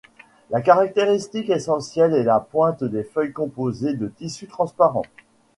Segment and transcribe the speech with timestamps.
[0.49, 5.05] La caractéristique essentielle est la pointe des feuilles composée de tissus transparents.